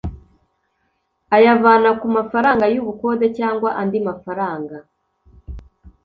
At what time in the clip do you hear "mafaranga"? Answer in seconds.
2.17-2.65, 4.07-4.77